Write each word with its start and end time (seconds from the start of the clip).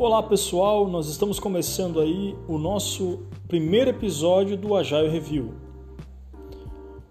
Olá 0.00 0.22
pessoal, 0.22 0.88
nós 0.88 1.08
estamos 1.08 1.38
começando 1.38 2.00
aí 2.00 2.34
o 2.48 2.56
nosso 2.56 3.18
primeiro 3.46 3.90
episódio 3.90 4.56
do 4.56 4.74
Agile 4.74 5.10
Review. 5.10 5.52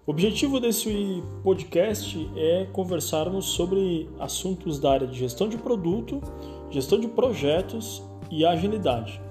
O 0.04 0.10
objetivo 0.10 0.58
desse 0.58 1.22
podcast 1.44 2.28
é 2.34 2.66
conversarmos 2.72 3.44
sobre 3.44 4.10
assuntos 4.18 4.80
da 4.80 4.90
área 4.90 5.06
de 5.06 5.16
gestão 5.16 5.48
de 5.48 5.56
produto, 5.56 6.20
gestão 6.68 6.98
de 6.98 7.06
projetos 7.06 8.02
e 8.28 8.44
agilidade. 8.44 9.22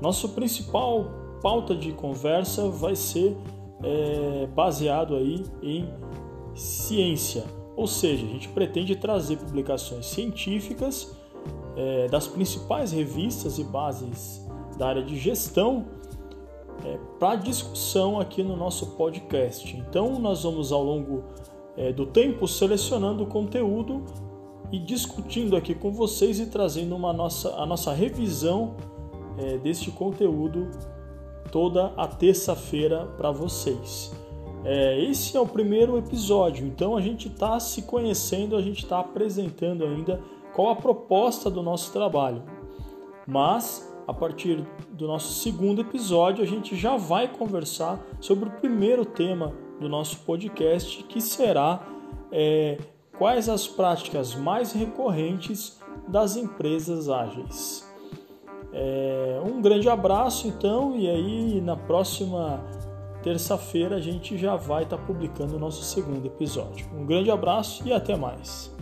Nosso 0.00 0.30
principal 0.30 1.04
pauta 1.42 1.76
de 1.76 1.92
conversa 1.92 2.70
vai 2.70 2.96
ser 2.96 3.36
é, 3.84 4.46
baseado 4.54 5.16
aí 5.16 5.44
em 5.62 5.86
ciência, 6.54 7.44
ou 7.76 7.86
seja, 7.86 8.24
a 8.24 8.28
gente 8.30 8.48
pretende 8.48 8.96
trazer 8.96 9.36
publicações 9.36 10.06
científicas 10.06 11.19
é, 11.76 12.08
das 12.08 12.26
principais 12.26 12.92
revistas 12.92 13.58
e 13.58 13.64
bases 13.64 14.46
da 14.76 14.88
área 14.88 15.02
de 15.02 15.16
gestão 15.16 15.86
é, 16.84 16.98
para 17.18 17.36
discussão 17.36 18.18
aqui 18.18 18.42
no 18.42 18.56
nosso 18.56 18.86
podcast. 18.96 19.76
Então, 19.76 20.18
nós 20.18 20.42
vamos 20.42 20.72
ao 20.72 20.82
longo 20.82 21.24
é, 21.76 21.92
do 21.92 22.06
tempo 22.06 22.48
selecionando 22.48 23.24
o 23.24 23.26
conteúdo 23.26 24.04
e 24.72 24.78
discutindo 24.78 25.56
aqui 25.56 25.74
com 25.74 25.92
vocês 25.92 26.38
e 26.38 26.46
trazendo 26.46 26.94
uma 26.94 27.12
nossa, 27.12 27.54
a 27.56 27.66
nossa 27.66 27.92
revisão 27.92 28.76
é, 29.38 29.58
deste 29.58 29.90
conteúdo 29.90 30.70
toda 31.50 31.92
a 31.96 32.06
terça-feira 32.06 33.06
para 33.16 33.30
vocês. 33.30 34.12
É, 34.64 35.02
esse 35.02 35.36
é 35.36 35.40
o 35.40 35.46
primeiro 35.46 35.96
episódio, 35.96 36.66
então 36.66 36.96
a 36.96 37.00
gente 37.00 37.28
está 37.28 37.58
se 37.58 37.82
conhecendo, 37.82 38.56
a 38.56 38.62
gente 38.62 38.84
está 38.84 39.00
apresentando 39.00 39.84
ainda 39.84 40.20
qual 40.52 40.70
a 40.70 40.76
proposta 40.76 41.50
do 41.50 41.62
nosso 41.62 41.92
trabalho. 41.92 42.42
Mas 43.26 43.90
a 44.10 44.12
partir 44.12 44.66
do 44.90 45.06
nosso 45.06 45.34
segundo 45.34 45.82
episódio, 45.82 46.42
a 46.42 46.46
gente 46.46 46.74
já 46.74 46.96
vai 46.96 47.28
conversar 47.28 48.04
sobre 48.20 48.48
o 48.48 48.52
primeiro 48.52 49.04
tema 49.04 49.52
do 49.80 49.88
nosso 49.88 50.18
podcast, 50.20 51.04
que 51.04 51.20
será 51.20 51.86
é, 52.32 52.76
quais 53.16 53.48
as 53.48 53.68
práticas 53.68 54.34
mais 54.34 54.72
recorrentes 54.72 55.80
das 56.08 56.36
empresas 56.36 57.08
ágeis. 57.08 57.88
É, 58.72 59.40
um 59.44 59.62
grande 59.62 59.88
abraço 59.88 60.48
então, 60.48 60.96
e 60.96 61.08
aí 61.08 61.60
na 61.60 61.76
próxima 61.76 62.64
terça-feira 63.22 63.96
a 63.96 64.00
gente 64.00 64.36
já 64.36 64.56
vai 64.56 64.82
estar 64.82 64.96
tá 64.96 65.04
publicando 65.04 65.54
o 65.54 65.58
nosso 65.58 65.84
segundo 65.84 66.26
episódio. 66.26 66.86
Um 66.94 67.06
grande 67.06 67.30
abraço 67.30 67.86
e 67.86 67.92
até 67.92 68.16
mais. 68.16 68.74